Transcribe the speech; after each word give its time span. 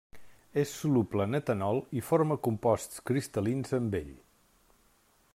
És 0.59 0.71
soluble 0.83 1.27
en 1.29 1.39
etanol 1.39 1.81
i 2.01 2.03
forma 2.07 2.37
composts 2.47 3.05
cristal·lins 3.09 3.77
amb 3.81 3.99
ell. 4.03 4.09